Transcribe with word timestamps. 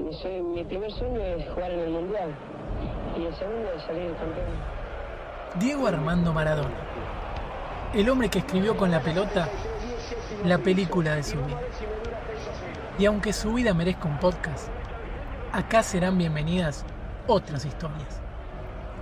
mi, 0.00 0.64
primer 0.64 0.90
sueño 0.92 1.20
es 1.20 1.48
jugar 1.50 1.70
en 1.70 1.80
el 1.80 1.90
Mundial 1.90 2.30
y 3.18 3.24
el 3.26 3.34
segundo 3.34 3.68
es 3.76 3.82
salir 3.82 4.14
campeón. 4.14 4.46
Diego 5.58 5.86
Armando 5.86 6.32
Maradona, 6.32 6.74
el 7.94 8.08
hombre 8.08 8.28
que 8.28 8.38
escribió 8.38 8.76
con 8.76 8.90
la 8.90 9.00
pelota 9.00 9.48
la 10.44 10.58
película 10.58 11.16
de 11.16 11.22
su 11.22 11.36
vida. 11.36 11.60
Y 12.98 13.06
aunque 13.06 13.32
su 13.32 13.52
vida 13.54 13.74
merezca 13.74 14.08
un 14.08 14.18
podcast, 14.18 14.68
acá 15.52 15.82
serán 15.82 16.18
bienvenidas 16.18 16.84
otras 17.26 17.64
historias. 17.64 18.20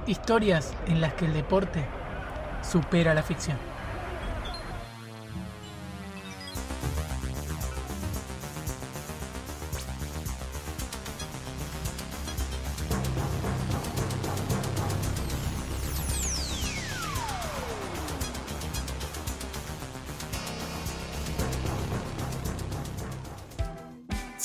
Historias 0.07 0.75
en 0.87 1.01
las 1.01 1.15
que 1.15 1.27
el 1.27 1.35
deporte 1.35 1.85
supera 2.63 3.15
la 3.15 3.23
ficción. 3.23 3.68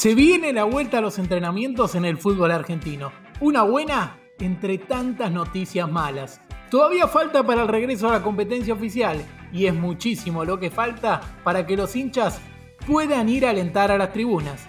Se 0.03 0.15
viene 0.15 0.51
la 0.51 0.65
vuelta 0.65 0.97
a 0.97 1.01
los 1.01 1.17
entrenamientos 1.17 1.95
en 1.95 2.03
el 2.03 2.17
fútbol 2.17 2.51
argentino. 2.51 3.13
Una 3.39 3.63
buena 3.63 4.19
entre 4.37 4.77
tantas 4.77 5.31
noticias 5.31 5.89
malas. 5.89 6.41
Todavía 6.69 7.07
falta 7.07 7.41
para 7.41 7.61
el 7.61 7.69
regreso 7.69 8.09
a 8.09 8.11
la 8.11 8.21
competencia 8.21 8.73
oficial 8.73 9.23
y 9.53 9.65
es 9.65 9.73
muchísimo 9.73 10.43
lo 10.43 10.59
que 10.59 10.69
falta 10.69 11.21
para 11.45 11.65
que 11.65 11.77
los 11.77 11.95
hinchas 11.95 12.41
puedan 12.85 13.29
ir 13.29 13.45
a 13.45 13.51
alentar 13.51 13.91
a 13.91 13.97
las 13.97 14.11
tribunas. 14.11 14.67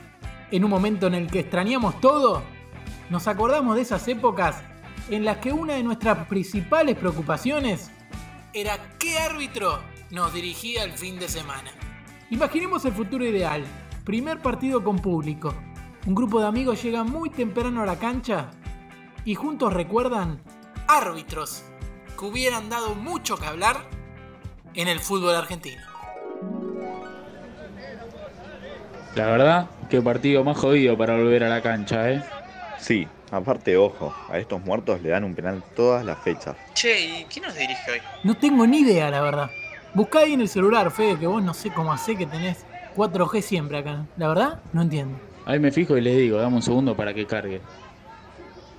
En 0.52 0.62
un 0.62 0.70
momento 0.70 1.08
en 1.08 1.14
el 1.14 1.28
que 1.28 1.40
extrañamos 1.40 2.00
todo, 2.00 2.44
nos 3.10 3.26
acordamos 3.26 3.74
de 3.74 3.82
esas 3.82 4.06
épocas 4.06 4.62
en 5.10 5.24
las 5.24 5.38
que 5.38 5.52
una 5.52 5.74
de 5.74 5.82
nuestras 5.82 6.28
principales 6.28 6.96
preocupaciones 6.96 7.90
era 8.52 8.78
qué 9.00 9.18
árbitro 9.18 9.80
nos 10.12 10.32
dirigía 10.32 10.84
el 10.84 10.92
fin 10.92 11.18
de 11.18 11.28
semana. 11.28 11.72
Imaginemos 12.30 12.84
el 12.84 12.92
futuro 12.92 13.26
ideal, 13.26 13.64
Primer 14.04 14.38
partido 14.40 14.84
con 14.84 14.98
público. 14.98 15.54
Un 16.06 16.14
grupo 16.14 16.38
de 16.38 16.46
amigos 16.46 16.82
llega 16.82 17.04
muy 17.04 17.30
temprano 17.30 17.80
a 17.80 17.86
la 17.86 17.98
cancha 17.98 18.50
y 19.24 19.34
juntos 19.34 19.72
recuerdan 19.72 20.40
árbitros 20.86 21.64
que 22.18 22.26
hubieran 22.26 22.68
dado 22.68 22.94
mucho 22.94 23.38
que 23.38 23.46
hablar 23.46 23.78
en 24.74 24.88
el 24.88 25.00
fútbol 25.00 25.34
argentino. 25.34 25.80
La 29.14 29.26
verdad, 29.26 29.70
qué 29.88 30.02
partido 30.02 30.44
más 30.44 30.58
jodido 30.58 30.98
para 30.98 31.16
volver 31.16 31.44
a 31.44 31.48
la 31.48 31.62
cancha, 31.62 32.10
¿eh? 32.10 32.22
Sí, 32.78 33.08
aparte, 33.30 33.78
ojo, 33.78 34.14
a 34.28 34.36
estos 34.36 34.62
muertos 34.62 35.00
le 35.00 35.08
dan 35.08 35.24
un 35.24 35.34
penal 35.34 35.64
todas 35.74 36.04
las 36.04 36.18
fechas. 36.18 36.54
Che, 36.74 37.00
¿y 37.00 37.24
quién 37.24 37.46
nos 37.46 37.54
dirige 37.54 37.90
hoy? 37.90 38.00
No 38.22 38.36
tengo 38.36 38.66
ni 38.66 38.80
idea, 38.80 39.08
la 39.10 39.22
verdad. 39.22 39.50
Buscá 39.94 40.18
ahí 40.18 40.34
en 40.34 40.42
el 40.42 40.48
celular, 40.48 40.90
Fede, 40.90 41.18
que 41.18 41.26
vos 41.26 41.42
no 41.42 41.54
sé 41.54 41.72
cómo 41.72 41.90
hacer 41.90 42.18
que 42.18 42.26
tenés 42.26 42.66
4G 42.94 43.42
siempre 43.42 43.78
acá. 43.78 44.06
La 44.16 44.28
verdad, 44.28 44.60
no 44.72 44.82
entiendo. 44.82 45.18
Ahí 45.46 45.58
me 45.58 45.70
fijo 45.70 45.96
y 45.96 46.00
les 46.00 46.16
digo, 46.16 46.38
dame 46.38 46.56
un 46.56 46.62
segundo 46.62 46.96
para 46.96 47.12
que 47.12 47.26
cargue. 47.26 47.60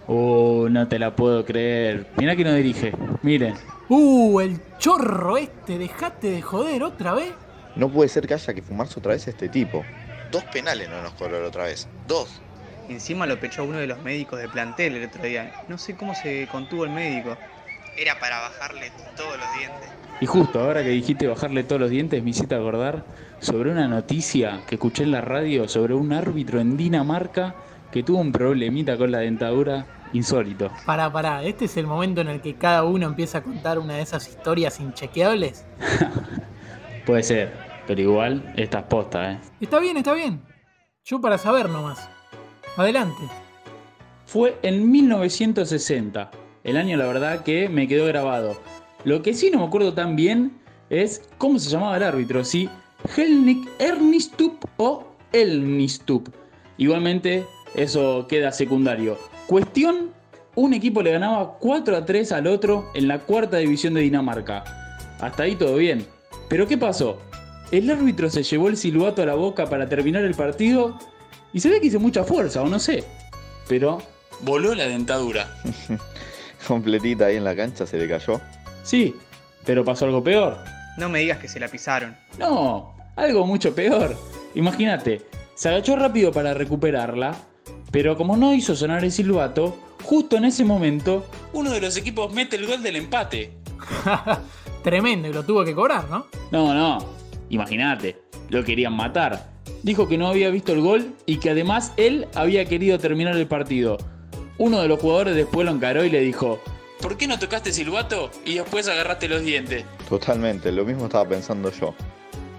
Uh, 0.08 0.68
no 0.70 0.88
te 0.88 1.00
la 1.00 1.16
puedo 1.16 1.46
creer. 1.46 2.08
Mirá 2.18 2.36
que 2.36 2.44
no 2.44 2.54
dirige. 2.54 2.94
Miren. 3.24 3.56
Uh, 3.90 4.40
el 4.40 4.60
chorro 4.78 5.38
este. 5.38 5.78
Dejate 5.78 6.30
de 6.30 6.42
joder 6.42 6.84
otra 6.84 7.14
vez. 7.14 7.34
No 7.76 7.90
puede 7.90 8.10
ser 8.10 8.28
que 8.28 8.36
haya 8.36 8.54
que 8.54 8.62
fumarse 8.62 9.00
otra 9.00 9.14
vez 9.14 9.28
este 9.28 9.50
tipo. 9.50 9.84
Dos 10.32 10.44
penales 10.46 10.90
no 10.90 11.02
nos 11.02 11.14
cobró 11.14 11.42
la 11.42 11.48
otra 11.48 11.64
vez. 11.66 11.88
Dos. 12.08 12.42
Encima 12.88 13.26
lo 13.26 13.40
pechó 13.40 13.64
uno 13.64 13.80
de 13.80 13.88
los 13.88 14.02
médicos 14.04 14.40
de 14.40 14.48
plantel 14.48 14.96
el 14.96 15.06
otro 15.08 15.24
día. 15.24 15.64
No 15.68 15.78
sé 15.78 15.96
cómo 15.96 16.14
se 16.14 16.48
contuvo 16.52 16.86
el 16.86 16.92
médico. 16.92 17.36
Era 17.98 18.20
para 18.20 18.40
bajarle 18.42 18.92
todos 19.16 19.38
los 19.38 19.58
dientes. 19.58 19.90
Y 20.22 20.26
justo 20.26 20.62
ahora 20.62 20.82
que 20.84 20.90
dijiste 20.90 21.28
bajarle 21.28 21.64
todos 21.64 21.82
los 21.82 21.90
dientes, 21.90 22.24
me 22.24 22.30
hiciste 22.30 22.56
acordar 22.56 23.04
sobre 23.40 23.72
una 23.72 23.88
noticia 23.88 24.62
que 24.68 24.76
escuché 24.76 25.04
en 25.04 25.12
la 25.12 25.22
radio 25.22 25.68
sobre 25.68 25.94
un 25.94 26.14
árbitro 26.14 26.60
en 26.62 26.78
Dinamarca 26.78 27.56
que 27.92 28.04
tuvo 28.04 28.20
un 28.20 28.32
problemita 28.32 28.98
con 28.98 29.12
la 29.12 29.20
dentadura 29.20 29.86
insólito. 30.14 30.72
Pará, 30.86 31.12
pará, 31.12 31.44
este 31.44 31.66
es 31.66 31.78
el 31.78 31.88
momento 31.88 32.22
en 32.22 32.30
el 32.30 32.42
que 32.42 32.56
cada 32.56 32.84
uno 32.84 33.06
empieza 33.06 33.40
a 33.40 33.44
contar 33.44 33.78
una 33.78 33.96
de 33.96 34.02
esas 34.02 34.28
historias 34.28 34.80
inchequeables. 34.80 35.66
Puede 37.06 37.24
ser, 37.24 37.54
pero 37.86 38.02
igual 38.02 38.54
estás 38.56 38.84
posta, 38.84 39.34
¿eh? 39.34 39.40
Está 39.60 39.80
bien, 39.80 39.98
está 39.98 40.14
bien. 40.14 40.42
Yo 41.04 41.22
para 41.22 41.38
saber 41.38 41.70
nomás. 41.70 42.10
Adelante. 42.78 43.22
Fue 44.26 44.58
en 44.64 44.90
1960, 44.90 46.32
el 46.64 46.78
año 46.78 46.98
la 46.98 47.06
verdad 47.06 47.44
que 47.44 47.70
me 47.70 47.88
quedó 47.88 48.06
grabado. 48.08 48.60
Lo 49.06 49.22
que 49.22 49.36
sí 49.36 49.52
no 49.52 49.60
me 49.60 49.66
acuerdo 49.66 49.94
tan 49.94 50.16
bien 50.16 50.58
es 50.90 51.22
cómo 51.38 51.60
se 51.60 51.70
llamaba 51.70 51.96
el 51.98 52.04
árbitro, 52.04 52.44
si 52.44 52.68
Helnik 53.16 53.70
Ernistup 53.78 54.66
o 54.78 55.06
Elnistup. 55.32 56.34
Igualmente, 56.78 57.46
eso 57.76 58.26
queda 58.28 58.52
secundario. 58.52 59.20
Cuestión, 59.46 60.10
un 60.56 60.74
equipo 60.74 61.04
le 61.04 61.12
ganaba 61.12 61.60
4 61.60 61.98
a 61.98 62.04
3 62.04 62.32
al 62.32 62.48
otro 62.48 62.90
en 62.96 63.08
la 63.08 63.20
cuarta 63.20 63.58
división 63.58 63.94
de 63.94 64.02
Dinamarca. 64.02 64.64
Hasta 65.20 65.44
ahí 65.44 65.56
todo 65.56 65.76
bien. 65.76 66.08
Pero 66.50 66.68
¿qué 66.68 66.78
pasó? 66.78 67.20
El 67.70 67.92
árbitro 67.92 68.28
se 68.32 68.42
llevó 68.42 68.70
el 68.70 68.78
silbato 68.78 69.22
a 69.22 69.28
la 69.28 69.36
boca 69.36 69.68
para 69.68 69.88
terminar 69.88 70.24
el 70.24 70.34
partido 70.34 70.98
y 71.54 71.60
se 71.60 71.70
ve 71.70 71.80
que 71.80 71.88
hizo 71.88 72.00
mucha 72.00 72.24
fuerza, 72.24 72.64
o 72.64 72.68
no 72.68 72.80
sé. 72.80 73.04
Pero 73.68 74.02
voló 74.42 74.74
la 74.74 74.88
dentadura. 74.88 75.48
Completita 76.68 77.28
ahí 77.28 77.36
en 77.36 77.44
la 77.44 77.56
cancha 77.56 77.86
se 77.86 78.00
le 78.00 78.08
cayó. 78.08 78.42
Sí, 78.86 79.16
pero 79.66 79.84
pasó 79.84 80.06
algo 80.06 80.24
peor. 80.24 80.58
No 80.98 81.10
me 81.10 81.20
digas 81.20 81.40
que 81.40 81.48
se 81.48 81.60
la 81.60 81.68
pisaron. 81.68 82.16
No, 82.38 82.96
algo 83.16 83.46
mucho 83.46 83.74
peor. 83.74 84.16
Imagínate, 84.54 85.24
se 85.56 85.70
agachó 85.70 85.96
rápido 85.96 86.32
para 86.32 86.54
recuperarla, 86.54 87.36
pero 87.92 88.16
como 88.16 88.38
no 88.38 88.54
hizo 88.54 88.76
sonar 88.76 89.04
el 89.04 89.12
silbato, 89.12 89.76
justo 90.04 90.38
en 90.38 90.46
ese 90.46 90.64
momento, 90.64 91.26
uno 91.52 91.72
de 91.72 91.82
los 91.82 91.98
equipos 91.98 92.32
mete 92.32 92.58
el 92.58 92.68
gol 92.68 92.84
del 92.84 92.98
empate. 92.98 93.58
Tremendo, 94.84 95.28
y 95.28 95.34
lo 95.34 95.44
tuvo 95.44 95.66
que 95.66 95.74
cobrar, 95.74 96.08
¿no? 96.10 96.28
No, 96.52 96.74
no, 96.76 97.00
imagínate, 97.50 98.22
lo 98.50 98.64
querían 98.64 98.94
matar. 98.94 99.50
Dijo 99.82 100.08
que 100.08 100.18
no 100.18 100.28
había 100.28 100.52
visto 100.52 100.74
el 100.74 100.82
gol 100.82 101.16
y 101.26 101.38
que 101.38 101.50
además 101.50 101.92
él 101.98 102.28
había 102.36 102.66
querido 102.66 103.00
terminar 103.00 103.36
el 103.36 103.48
partido. 103.48 103.98
Uno 104.60 104.80
de 104.82 104.88
los 104.88 105.00
jugadores 105.00 105.36
después 105.36 105.66
lo 105.66 105.72
encaró 105.72 106.06
y 106.06 106.10
le 106.12 106.22
dijo, 106.22 106.62
¿por 107.02 107.18
qué 107.18 107.28
no 107.28 107.38
tocaste 107.40 107.72
silbato 107.72 108.32
y 108.44 108.56
después 108.56 108.88
agarraste 108.88 109.28
los 109.28 109.42
dientes? 109.42 109.86
Totalmente, 110.08 110.72
lo 110.72 110.86
mismo 110.86 111.06
estaba 111.06 111.28
pensando 111.28 111.72
yo. 111.72 111.94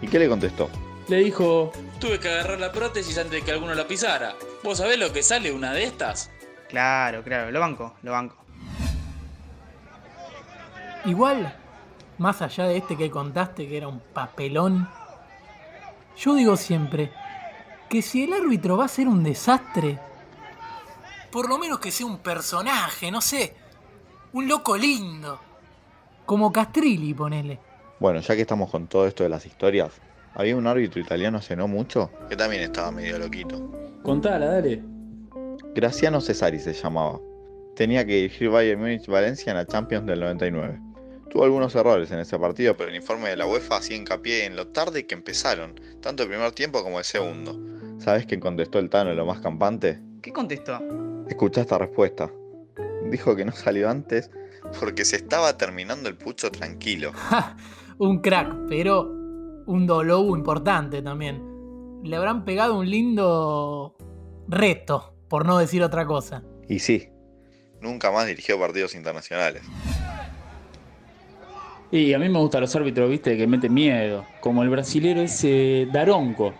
¿Y 0.02 0.08
qué 0.08 0.18
le 0.18 0.28
contestó? 0.28 0.68
Le 1.08 1.18
dijo, 1.18 1.72
tuve 2.00 2.18
que 2.18 2.28
agarrar 2.28 2.58
la 2.58 2.72
prótesis 2.72 3.16
antes 3.18 3.32
de 3.32 3.42
que 3.42 3.52
alguno 3.52 3.74
la 3.74 3.86
pisara. 3.86 4.34
¿Vos 4.62 4.78
sabés 4.78 4.98
lo 4.98 5.12
que 5.12 5.22
sale 5.22 5.52
una 5.52 5.72
de 5.72 5.84
estas? 5.84 6.30
Claro, 6.68 7.22
claro, 7.22 7.50
lo 7.50 7.60
banco, 7.60 7.94
lo 8.02 8.12
banco. 8.12 8.36
Igual, 11.04 11.56
más 12.18 12.42
allá 12.42 12.64
de 12.64 12.78
este 12.78 12.96
que 12.96 13.10
contaste 13.10 13.68
que 13.68 13.76
era 13.76 13.86
un 13.86 14.00
papelón, 14.00 14.88
yo 16.16 16.34
digo 16.34 16.56
siempre 16.56 17.12
que 17.88 18.02
si 18.02 18.24
el 18.24 18.32
árbitro 18.32 18.76
va 18.76 18.86
a 18.86 18.88
ser 18.88 19.06
un 19.06 19.22
desastre, 19.22 20.00
por 21.30 21.48
lo 21.48 21.58
menos 21.58 21.78
que 21.78 21.92
sea 21.92 22.06
un 22.06 22.18
personaje, 22.18 23.10
no 23.10 23.20
sé, 23.20 23.54
un 24.36 24.46
loco 24.46 24.76
lindo. 24.76 25.40
Como 26.26 26.52
Castrilli, 26.52 27.14
ponele. 27.14 27.58
Bueno, 27.98 28.20
ya 28.20 28.34
que 28.34 28.42
estamos 28.42 28.70
con 28.70 28.86
todo 28.86 29.06
esto 29.06 29.22
de 29.22 29.30
las 29.30 29.46
historias, 29.46 29.92
había 30.34 30.56
un 30.56 30.66
árbitro 30.66 31.00
italiano 31.00 31.38
hace 31.38 31.56
no 31.56 31.66
mucho 31.68 32.10
que 32.28 32.36
también 32.36 32.60
estaba 32.60 32.90
medio 32.90 33.18
loquito. 33.18 33.72
Contala, 34.02 34.44
dale. 34.44 34.82
Graciano 35.74 36.20
Cesari 36.20 36.60
se 36.60 36.74
llamaba. 36.74 37.18
Tenía 37.76 38.04
que 38.04 38.16
dirigir 38.16 38.50
Bayern 38.50 38.78
Múnich 38.78 39.06
Valencia 39.06 39.52
en 39.52 39.56
la 39.56 39.66
Champions 39.66 40.04
del 40.04 40.20
99. 40.20 40.82
Tuvo 41.30 41.44
algunos 41.44 41.74
errores 41.74 42.10
en 42.10 42.18
ese 42.18 42.38
partido, 42.38 42.76
pero 42.76 42.90
el 42.90 42.96
informe 42.96 43.30
de 43.30 43.36
la 43.36 43.46
UEFA 43.46 43.78
hacía 43.78 43.96
hincapié 43.96 44.44
en 44.44 44.54
lo 44.54 44.68
tarde 44.68 45.06
que 45.06 45.14
empezaron, 45.14 45.80
tanto 46.02 46.24
el 46.24 46.28
primer 46.28 46.52
tiempo 46.52 46.82
como 46.82 46.98
el 46.98 47.06
segundo. 47.06 47.58
¿Sabes 47.98 48.26
quién 48.26 48.40
contestó 48.40 48.80
el 48.80 48.90
Tano 48.90 49.14
lo 49.14 49.24
más 49.24 49.40
campante? 49.40 49.98
¿Qué 50.20 50.30
contestó? 50.30 50.78
Escucha 51.26 51.62
esta 51.62 51.78
respuesta 51.78 52.30
dijo 53.10 53.36
que 53.36 53.44
no 53.44 53.52
salió 53.52 53.88
antes 53.90 54.30
porque 54.80 55.04
se 55.04 55.16
estaba 55.16 55.56
terminando 55.56 56.08
el 56.08 56.16
pucho 56.16 56.50
tranquilo. 56.50 57.12
un 57.98 58.20
crack, 58.20 58.66
pero 58.68 59.02
un 59.66 59.86
dolor 59.86 60.36
importante 60.36 61.02
también. 61.02 61.42
Le 62.02 62.16
habrán 62.16 62.44
pegado 62.44 62.78
un 62.78 62.88
lindo 62.88 63.96
reto, 64.48 65.14
por 65.28 65.46
no 65.46 65.58
decir 65.58 65.82
otra 65.82 66.06
cosa. 66.06 66.42
Y 66.68 66.78
sí, 66.78 67.08
nunca 67.80 68.10
más 68.10 68.26
dirigió 68.26 68.58
partidos 68.58 68.94
internacionales. 68.94 69.62
Y 71.90 72.12
a 72.12 72.18
mí 72.18 72.28
me 72.28 72.38
gustan 72.38 72.62
los 72.62 72.74
árbitros, 72.74 73.08
viste, 73.08 73.36
que 73.36 73.46
meten 73.46 73.72
miedo. 73.72 74.24
Como 74.40 74.62
el 74.62 74.68
brasilero 74.68 75.20
ese 75.20 75.88
Daronco, 75.92 76.52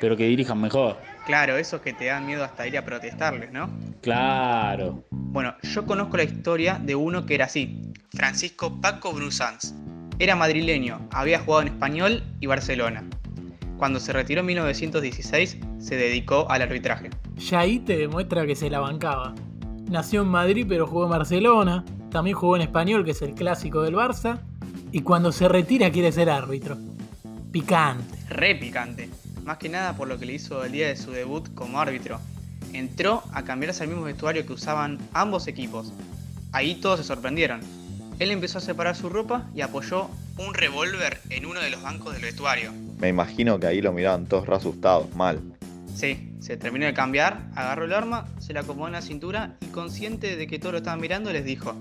pero 0.00 0.16
que 0.16 0.26
dirijan 0.26 0.60
mejor. 0.60 0.96
Claro, 1.26 1.56
esos 1.56 1.80
que 1.80 1.92
te 1.92 2.04
dan 2.04 2.24
miedo 2.24 2.44
hasta 2.44 2.68
ir 2.68 2.78
a 2.78 2.84
protestarles, 2.84 3.50
¿no? 3.50 3.68
Claro. 4.00 5.04
Bueno, 5.10 5.56
yo 5.62 5.84
conozco 5.84 6.16
la 6.16 6.22
historia 6.22 6.78
de 6.80 6.94
uno 6.94 7.26
que 7.26 7.34
era 7.34 7.46
así, 7.46 7.92
Francisco 8.14 8.80
Paco 8.80 9.12
Brusans. 9.12 9.74
Era 10.20 10.36
madrileño, 10.36 11.08
había 11.10 11.40
jugado 11.40 11.62
en 11.62 11.68
Español 11.68 12.22
y 12.38 12.46
Barcelona. 12.46 13.02
Cuando 13.76 13.98
se 13.98 14.12
retiró 14.12 14.40
en 14.40 14.46
1916, 14.46 15.58
se 15.78 15.96
dedicó 15.96 16.48
al 16.48 16.62
arbitraje. 16.62 17.10
Ya 17.36 17.58
ahí 17.58 17.80
te 17.80 17.96
demuestra 17.96 18.46
que 18.46 18.54
se 18.54 18.70
la 18.70 18.78
bancaba. 18.78 19.34
Nació 19.90 20.22
en 20.22 20.28
Madrid 20.28 20.64
pero 20.68 20.86
jugó 20.86 21.04
en 21.04 21.10
Barcelona, 21.10 21.84
también 22.10 22.36
jugó 22.36 22.54
en 22.54 22.62
Español, 22.62 23.04
que 23.04 23.10
es 23.10 23.22
el 23.22 23.34
clásico 23.34 23.82
del 23.82 23.96
Barça, 23.96 24.38
y 24.92 25.00
cuando 25.00 25.32
se 25.32 25.48
retira 25.48 25.90
quiere 25.90 26.12
ser 26.12 26.30
árbitro. 26.30 26.78
Picante. 27.50 28.16
Re 28.28 28.54
picante. 28.54 29.10
Más 29.46 29.58
que 29.58 29.68
nada 29.68 29.96
por 29.96 30.08
lo 30.08 30.18
que 30.18 30.26
le 30.26 30.32
hizo 30.32 30.64
el 30.64 30.72
día 30.72 30.88
de 30.88 30.96
su 30.96 31.12
debut 31.12 31.54
como 31.54 31.80
árbitro. 31.80 32.20
Entró 32.72 33.22
a 33.32 33.44
cambiarse 33.44 33.84
al 33.84 33.88
mismo 33.88 34.02
vestuario 34.02 34.44
que 34.44 34.52
usaban 34.52 34.98
ambos 35.12 35.46
equipos. 35.46 35.92
Ahí 36.50 36.74
todos 36.74 36.98
se 36.98 37.04
sorprendieron. 37.04 37.60
Él 38.18 38.32
empezó 38.32 38.58
a 38.58 38.60
separar 38.60 38.96
su 38.96 39.08
ropa 39.08 39.48
y 39.54 39.60
apoyó 39.60 40.10
un 40.36 40.52
revólver 40.52 41.20
en 41.30 41.46
uno 41.46 41.60
de 41.60 41.70
los 41.70 41.80
bancos 41.80 42.12
del 42.14 42.22
vestuario. 42.22 42.72
Me 42.98 43.08
imagino 43.08 43.60
que 43.60 43.68
ahí 43.68 43.80
lo 43.80 43.92
miraban 43.92 44.26
todos 44.26 44.48
re 44.48 44.56
asustados, 44.56 45.14
mal. 45.14 45.40
Sí, 45.94 46.32
se 46.40 46.56
terminó 46.56 46.86
de 46.86 46.94
cambiar, 46.94 47.46
agarró 47.54 47.84
el 47.84 47.92
arma, 47.92 48.26
se 48.40 48.52
la 48.52 48.60
acomodó 48.62 48.88
en 48.88 48.94
la 48.94 49.02
cintura 49.02 49.54
y 49.60 49.66
consciente 49.66 50.34
de 50.34 50.48
que 50.48 50.58
todos 50.58 50.72
lo 50.72 50.78
estaban 50.78 51.00
mirando 51.00 51.32
les 51.32 51.44
dijo, 51.44 51.76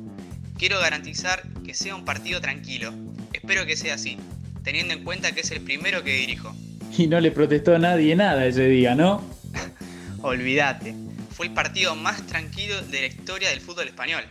quiero 0.60 0.80
garantizar 0.80 1.42
que 1.66 1.74
sea 1.74 1.96
un 1.96 2.06
partido 2.06 2.40
tranquilo. 2.42 2.94
Espero 3.34 3.66
que 3.66 3.76
sea 3.76 3.96
así, 3.96 4.18
teniendo 4.64 4.94
en 4.94 5.04
cuenta 5.04 5.32
que 5.32 5.42
es 5.42 5.50
el 5.50 5.62
primero 5.62 6.04
que 6.04 6.14
dirijo. 6.14 6.54
Y 6.97 7.07
no 7.07 7.19
le 7.19 7.31
protestó 7.31 7.77
nadie 7.77 8.15
nada 8.15 8.45
ese 8.45 8.68
día, 8.68 8.95
¿no? 8.95 9.21
Olvídate, 10.21 10.95
fue 11.31 11.47
el 11.47 11.53
partido 11.53 11.95
más 11.95 12.25
tranquilo 12.25 12.81
de 12.83 13.01
la 13.01 13.07
historia 13.07 13.50
del 13.50 13.59
fútbol 13.59 13.88
español. 13.88 14.24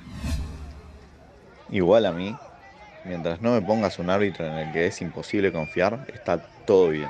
Igual 1.71 2.07
a 2.07 2.13
mí, 2.13 2.35
mientras 3.05 3.41
no 3.41 3.53
me 3.53 3.61
pongas 3.61 3.99
un 3.99 4.11
árbitro 4.11 4.47
en 4.47 4.55
el 4.55 4.73
que 4.73 4.87
es 4.87 5.01
imposible 5.01 5.53
confiar, 5.53 6.07
está 6.13 6.39
todo 6.67 6.91
bien. 6.91 7.09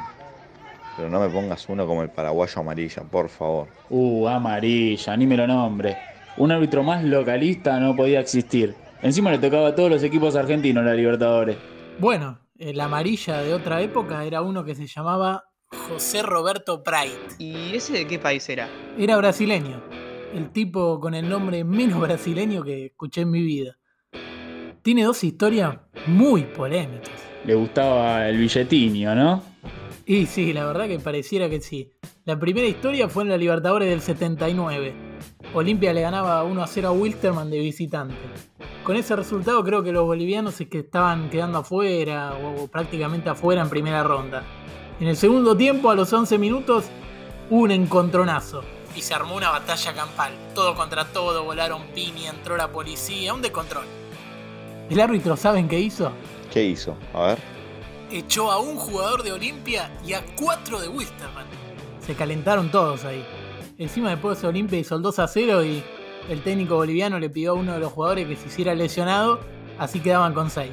Pero 0.96 1.08
no 1.08 1.20
me 1.20 1.28
pongas 1.28 1.68
uno 1.68 1.86
como 1.86 2.02
el 2.02 2.10
paraguayo 2.10 2.60
amarilla, 2.60 3.02
por 3.02 3.28
favor. 3.28 3.68
Uh, 3.90 4.28
amarilla, 4.28 5.16
ni 5.16 5.26
me 5.26 5.36
lo 5.36 5.46
nombre. 5.46 5.96
Un 6.36 6.52
árbitro 6.52 6.82
más 6.82 7.04
localista 7.04 7.78
no 7.78 7.94
podía 7.94 8.20
existir. 8.20 8.74
Encima 9.02 9.30
le 9.30 9.38
tocaba 9.38 9.68
a 9.68 9.74
todos 9.74 9.90
los 9.90 10.02
equipos 10.02 10.34
argentinos 10.36 10.84
la 10.84 10.94
Libertadores. 10.94 11.56
Bueno, 11.98 12.38
el 12.58 12.80
amarilla 12.80 13.40
de 13.40 13.52
otra 13.52 13.82
época 13.82 14.24
era 14.24 14.42
uno 14.42 14.64
que 14.64 14.74
se 14.74 14.86
llamaba 14.86 15.44
José 15.66 16.22
Roberto 16.22 16.82
Bright. 16.84 17.40
¿Y 17.40 17.74
ese 17.74 17.94
de 17.94 18.06
qué 18.06 18.18
país 18.18 18.48
era? 18.48 18.68
Era 18.96 19.16
brasileño. 19.16 19.82
El 20.32 20.50
tipo 20.50 21.00
con 21.00 21.14
el 21.14 21.28
nombre 21.28 21.64
menos 21.64 22.00
brasileño 22.02 22.62
que 22.62 22.86
escuché 22.86 23.22
en 23.22 23.30
mi 23.30 23.42
vida. 23.42 23.76
Tiene 24.82 25.04
dos 25.04 25.24
historias 25.24 25.78
muy 26.06 26.42
polémicas. 26.42 27.10
Le 27.44 27.54
gustaba 27.54 28.28
el 28.28 28.38
billetinio, 28.38 29.14
¿no? 29.14 29.42
Y 30.06 30.26
sí, 30.26 30.52
la 30.52 30.66
verdad 30.66 30.86
que 30.86 30.98
pareciera 30.98 31.48
que 31.48 31.60
sí. 31.60 31.90
La 32.24 32.38
primera 32.38 32.66
historia 32.66 33.08
fue 33.08 33.22
en 33.22 33.30
la 33.30 33.36
Libertadores 33.36 33.88
del 33.88 34.00
79. 34.00 34.94
Olimpia 35.54 35.92
le 35.92 36.02
ganaba 36.02 36.44
1 36.44 36.62
a 36.62 36.66
0 36.66 36.88
a 36.88 36.92
Wilstermann 36.92 37.50
de 37.50 37.58
visitante. 37.58 38.14
Con 38.84 38.96
ese 38.96 39.16
resultado 39.16 39.64
creo 39.64 39.82
que 39.82 39.92
los 39.92 40.04
bolivianos 40.04 40.60
es 40.60 40.68
que 40.68 40.80
estaban 40.80 41.30
quedando 41.30 41.58
afuera 41.58 42.34
o 42.34 42.66
prácticamente 42.66 43.30
afuera 43.30 43.62
en 43.62 43.70
primera 43.70 44.02
ronda. 44.02 44.42
En 45.00 45.08
el 45.08 45.16
segundo 45.16 45.56
tiempo, 45.56 45.90
a 45.90 45.94
los 45.94 46.12
11 46.12 46.36
minutos, 46.36 46.84
un 47.48 47.70
encontronazo. 47.70 48.62
Y 48.94 49.00
se 49.00 49.14
armó 49.14 49.36
una 49.36 49.48
batalla 49.48 49.94
campal. 49.94 50.34
Todo 50.54 50.74
contra 50.74 51.06
todo, 51.06 51.44
volaron 51.44 51.82
piña, 51.94 52.28
entró 52.28 52.58
la 52.58 52.68
policía, 52.68 53.32
un 53.32 53.40
descontrol. 53.40 53.84
¿El 54.90 55.00
árbitro 55.00 55.34
saben 55.38 55.66
qué 55.66 55.80
hizo? 55.80 56.12
¿Qué 56.52 56.62
hizo? 56.64 56.94
A 57.14 57.28
ver. 57.28 57.38
Echó 58.12 58.52
a 58.52 58.60
un 58.60 58.76
jugador 58.76 59.22
de 59.22 59.32
Olimpia 59.32 59.90
y 60.06 60.12
a 60.12 60.22
cuatro 60.38 60.78
de 60.78 60.88
Wilstermann. 60.88 61.46
Se 62.06 62.14
calentaron 62.14 62.70
todos 62.70 63.06
ahí. 63.06 63.24
Encima 63.78 64.10
después 64.10 64.44
Olimpia 64.44 64.78
hizo 64.78 64.94
el 64.94 65.02
2 65.02 65.18
a 65.20 65.26
0 65.26 65.64
y 65.64 65.82
el 66.28 66.42
técnico 66.42 66.76
boliviano 66.76 67.18
le 67.18 67.30
pidió 67.30 67.52
a 67.52 67.54
uno 67.54 67.72
de 67.72 67.80
los 67.80 67.92
jugadores 67.92 68.26
que 68.26 68.36
se 68.36 68.48
hiciera 68.48 68.74
lesionado, 68.74 69.40
así 69.78 70.00
quedaban 70.00 70.34
con 70.34 70.50
6. 70.50 70.70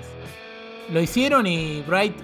Lo 0.92 1.02
hicieron 1.02 1.48
y 1.48 1.82
Bright 1.82 2.16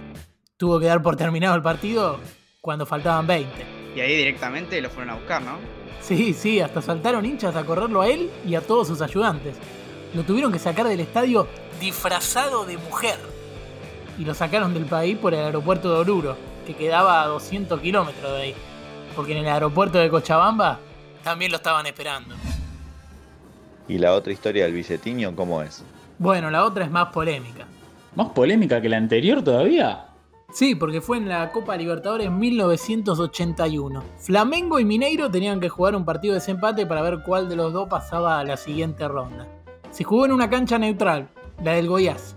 tuvo 0.57 0.79
que 0.79 0.87
dar 0.87 1.01
por 1.01 1.15
terminado 1.15 1.55
el 1.55 1.61
partido 1.61 2.19
cuando 2.61 2.85
faltaban 2.85 3.27
20. 3.27 3.49
Y 3.95 3.99
ahí 3.99 4.15
directamente 4.15 4.79
lo 4.81 4.89
fueron 4.89 5.11
a 5.11 5.15
buscar, 5.15 5.41
¿no? 5.41 5.57
Sí, 6.01 6.33
sí, 6.33 6.59
hasta 6.59 6.81
saltaron 6.81 7.25
hinchas 7.25 7.55
a 7.55 7.65
correrlo 7.65 8.01
a 8.01 8.07
él 8.07 8.29
y 8.45 8.55
a 8.55 8.61
todos 8.61 8.87
sus 8.87 9.01
ayudantes. 9.01 9.55
Lo 10.13 10.23
tuvieron 10.23 10.51
que 10.51 10.59
sacar 10.59 10.87
del 10.87 10.99
estadio 10.99 11.47
disfrazado 11.79 12.65
de 12.65 12.77
mujer. 12.77 13.17
Y 14.17 14.25
lo 14.25 14.33
sacaron 14.33 14.73
del 14.73 14.85
país 14.85 15.17
por 15.17 15.33
el 15.33 15.41
aeropuerto 15.41 15.91
de 15.91 15.99
Oruro, 15.99 16.37
que 16.65 16.75
quedaba 16.75 17.21
a 17.21 17.27
200 17.27 17.79
kilómetros 17.81 18.31
de 18.31 18.41
ahí. 18.41 18.55
Porque 19.15 19.33
en 19.33 19.39
el 19.39 19.47
aeropuerto 19.47 19.97
de 19.97 20.09
Cochabamba 20.09 20.79
también 21.23 21.51
lo 21.51 21.57
estaban 21.57 21.85
esperando. 21.85 22.35
¿Y 23.87 23.97
la 23.97 24.13
otra 24.13 24.33
historia 24.33 24.65
del 24.65 24.73
billetiño 24.73 25.35
cómo 25.35 25.61
es? 25.61 25.83
Bueno, 26.19 26.49
la 26.51 26.65
otra 26.65 26.85
es 26.85 26.91
más 26.91 27.07
polémica. 27.07 27.65
¿Más 28.15 28.29
polémica 28.29 28.81
que 28.81 28.89
la 28.89 28.97
anterior 28.97 29.43
todavía? 29.43 30.07
Sí, 30.51 30.75
porque 30.75 31.01
fue 31.01 31.17
en 31.17 31.27
la 31.29 31.51
Copa 31.51 31.75
Libertadores 31.75 32.31
1981. 32.31 34.03
Flamengo 34.17 34.79
y 34.79 34.85
Mineiro 34.85 35.29
tenían 35.29 35.59
que 35.59 35.69
jugar 35.69 35.95
un 35.95 36.05
partido 36.05 36.33
de 36.33 36.39
desempate 36.39 36.85
para 36.85 37.01
ver 37.01 37.21
cuál 37.23 37.49
de 37.49 37.55
los 37.55 37.73
dos 37.73 37.89
pasaba 37.89 38.39
a 38.39 38.43
la 38.43 38.57
siguiente 38.57 39.07
ronda. 39.07 39.47
Se 39.91 40.03
jugó 40.03 40.25
en 40.25 40.31
una 40.31 40.49
cancha 40.49 40.79
neutral, 40.79 41.29
la 41.63 41.73
del 41.73 41.87
Goiás. 41.87 42.35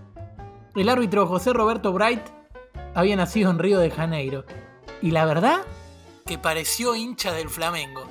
El 0.74 0.88
árbitro 0.88 1.26
José 1.26 1.52
Roberto 1.52 1.92
Bright 1.92 2.22
había 2.94 3.16
nacido 3.16 3.50
en 3.50 3.58
Río 3.58 3.78
de 3.78 3.90
Janeiro. 3.90 4.44
Y 5.00 5.12
la 5.12 5.24
verdad, 5.24 5.60
que 6.26 6.36
pareció 6.36 6.94
hincha 6.94 7.32
del 7.32 7.48
Flamengo. 7.48 8.02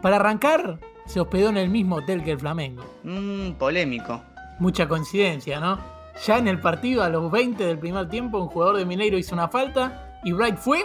Para 0.00 0.16
arrancar, 0.16 0.80
se 1.06 1.20
hospedó 1.20 1.48
en 1.50 1.56
el 1.56 1.68
mismo 1.68 1.96
hotel 1.96 2.22
que 2.22 2.32
el 2.32 2.38
Flamengo. 2.38 2.84
Mmm, 3.02 3.52
polémico. 3.52 4.22
Mucha 4.58 4.88
coincidencia, 4.88 5.60
¿no? 5.60 5.78
Ya 6.26 6.38
en 6.38 6.48
el 6.48 6.60
partido, 6.60 7.02
a 7.02 7.08
los 7.08 7.30
20 7.30 7.64
del 7.64 7.78
primer 7.78 8.08
tiempo, 8.08 8.38
un 8.38 8.48
jugador 8.48 8.76
de 8.76 8.86
Mineiro 8.86 9.18
hizo 9.18 9.34
una 9.34 9.48
falta 9.48 10.20
y 10.24 10.32
Bright 10.32 10.56
fue 10.56 10.84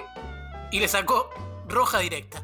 y 0.71 0.79
le 0.79 0.87
sacó 0.87 1.29
roja 1.67 1.99
directa. 1.99 2.43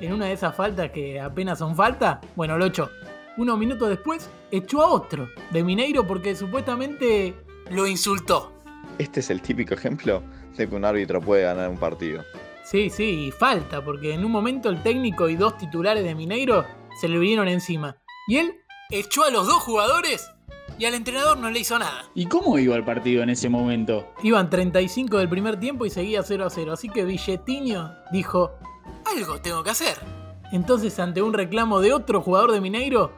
En 0.00 0.12
una 0.12 0.26
de 0.26 0.32
esas 0.32 0.54
faltas 0.54 0.90
que 0.90 1.20
apenas 1.20 1.58
son 1.58 1.74
falta, 1.74 2.20
bueno, 2.34 2.58
lo 2.58 2.66
echó. 2.66 2.90
Unos 3.36 3.58
minutos 3.58 3.88
después, 3.88 4.28
echó 4.50 4.82
a 4.82 4.88
otro 4.88 5.28
de 5.50 5.62
Mineiro 5.62 6.06
porque 6.06 6.34
supuestamente 6.34 7.34
lo 7.70 7.86
insultó. 7.86 8.52
Este 8.98 9.20
es 9.20 9.30
el 9.30 9.40
típico 9.40 9.74
ejemplo 9.74 10.22
de 10.56 10.68
que 10.68 10.74
un 10.74 10.84
árbitro 10.84 11.20
puede 11.20 11.44
ganar 11.44 11.68
un 11.68 11.78
partido. 11.78 12.22
Sí, 12.64 12.90
sí, 12.90 13.26
y 13.26 13.30
falta, 13.30 13.84
porque 13.84 14.12
en 14.12 14.24
un 14.24 14.32
momento 14.32 14.68
el 14.68 14.82
técnico 14.82 15.28
y 15.28 15.36
dos 15.36 15.56
titulares 15.56 16.02
de 16.02 16.14
Mineiro 16.14 16.64
se 17.00 17.08
le 17.08 17.18
vinieron 17.18 17.48
encima. 17.48 17.96
Y 18.28 18.38
él 18.38 18.60
echó 18.90 19.24
a 19.24 19.30
los 19.30 19.46
dos 19.46 19.62
jugadores 19.62 20.30
y 20.78 20.84
al 20.84 20.94
entrenador 20.94 21.38
no 21.38 21.50
le 21.50 21.60
hizo 21.60 21.78
nada. 21.78 22.04
¿Y 22.14 22.26
cómo 22.26 22.58
iba 22.58 22.76
el 22.76 22.84
partido 22.84 23.22
en 23.22 23.30
ese 23.30 23.48
momento? 23.48 24.12
Iban 24.22 24.50
35 24.50 25.18
del 25.18 25.28
primer 25.28 25.58
tiempo 25.58 25.86
y 25.86 25.90
seguía 25.90 26.22
0 26.22 26.46
a 26.46 26.50
0, 26.50 26.72
así 26.72 26.88
que 26.88 27.04
Billetiño 27.04 27.94
dijo, 28.12 28.52
algo 29.04 29.40
tengo 29.40 29.62
que 29.62 29.70
hacer. 29.70 29.96
Entonces, 30.52 30.98
ante 30.98 31.22
un 31.22 31.32
reclamo 31.32 31.80
de 31.80 31.92
otro 31.92 32.20
jugador 32.20 32.52
de 32.52 32.60
Mineiro, 32.60 33.12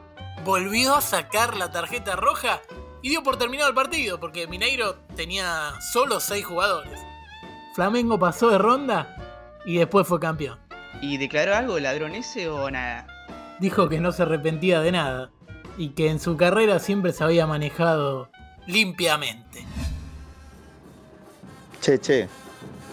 volvió 0.44 0.94
a 0.94 1.00
sacar 1.00 1.56
la 1.56 1.70
tarjeta 1.70 2.16
roja 2.16 2.60
y 3.02 3.10
dio 3.10 3.22
por 3.22 3.36
terminado 3.36 3.68
el 3.68 3.74
partido, 3.74 4.18
porque 4.18 4.46
Mineiro 4.46 4.96
tenía 5.14 5.72
solo 5.92 6.20
6 6.20 6.44
jugadores. 6.44 6.98
Flamengo 7.74 8.18
pasó 8.18 8.50
de 8.50 8.58
ronda 8.58 9.16
y 9.64 9.76
después 9.76 10.06
fue 10.06 10.18
campeón. 10.18 10.58
¿Y 11.00 11.16
declaró 11.18 11.54
algo 11.54 11.78
ladrón 11.78 12.14
ese 12.14 12.48
o 12.48 12.70
nada? 12.70 13.06
Dijo 13.60 13.88
que 13.88 14.00
no 14.00 14.12
se 14.12 14.22
arrepentía 14.22 14.80
de 14.80 14.92
nada 14.92 15.30
y 15.76 15.90
que 15.90 16.10
en 16.10 16.20
su 16.20 16.36
carrera 16.36 16.78
siempre 16.78 17.12
se 17.12 17.24
había 17.24 17.46
manejado 17.46 18.30
limpiamente. 18.66 19.64
Che, 21.80 21.98
che, 22.00 22.28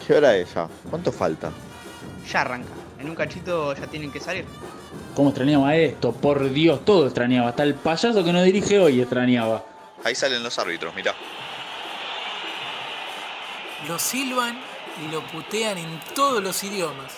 ¿qué 0.05 0.13
hora 0.13 0.35
es 0.35 0.53
ya? 0.53 0.67
¿Cuánto 0.89 1.11
falta? 1.11 1.51
Ya 2.31 2.41
arranca. 2.41 2.69
En 2.99 3.09
un 3.09 3.15
cachito 3.15 3.75
ya 3.75 3.87
tienen 3.87 4.11
que 4.11 4.19
salir. 4.19 4.45
¿Cómo 5.15 5.29
extrañaba 5.29 5.75
esto? 5.75 6.11
Por 6.11 6.51
Dios, 6.51 6.83
todo 6.85 7.05
extrañaba. 7.05 7.49
Hasta 7.49 7.63
el 7.63 7.75
payaso 7.75 8.23
que 8.23 8.33
nos 8.33 8.43
dirige 8.43 8.79
hoy 8.79 9.01
extrañaba. 9.01 9.63
Ahí 10.03 10.15
salen 10.15 10.43
los 10.43 10.57
árbitros, 10.59 10.93
mirá. 10.95 11.13
Lo 13.87 13.99
silban 13.99 14.57
y 15.03 15.11
lo 15.11 15.25
putean 15.27 15.77
en 15.77 15.99
todos 16.15 16.41
los 16.41 16.63
idiomas. 16.63 17.13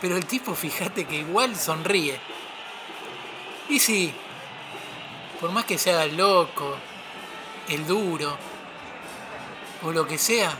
Pero 0.00 0.16
el 0.16 0.26
tipo, 0.26 0.54
fíjate 0.54 1.04
que 1.04 1.18
igual 1.20 1.56
sonríe. 1.56 2.18
Y 3.68 3.78
sí, 3.78 4.12
por 5.40 5.52
más 5.52 5.64
que 5.64 5.78
sea 5.78 6.04
el 6.04 6.16
loco, 6.16 6.76
el 7.68 7.86
duro, 7.86 8.36
o 9.82 9.92
lo 9.92 10.06
que 10.06 10.18
sea, 10.18 10.52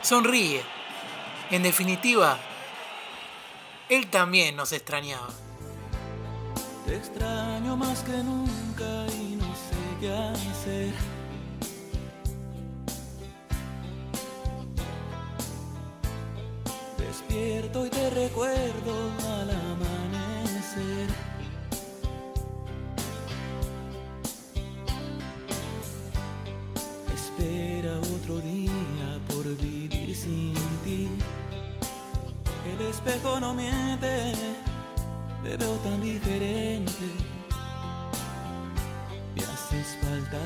sonríe. 0.00 0.62
En 1.50 1.62
definitiva, 1.62 2.38
él 3.88 4.06
también 4.08 4.54
nos 4.54 4.72
extrañaba. 4.72 5.28
Te 6.86 6.96
extraño 6.96 7.76
más 7.76 8.02
que 8.02 8.12
nunca 8.12 9.06
y 9.20 9.36
no 9.36 9.52
sé 9.54 9.76
qué 10.00 10.12
hacer. 10.12 10.94
Despierto 16.98 17.86
y 17.86 17.90
te 17.90 18.10
recuerdo 18.10 19.10
al 19.26 19.50
amanecer. 19.50 19.59
Espejo 33.04 33.40
no 33.40 33.54
miente, 33.54 34.32
te 35.42 35.56
veo 35.56 35.74
tan 35.76 36.00
diferente. 36.02 37.06
Me 39.34 39.42
haces 39.42 39.96
falta 40.02 40.38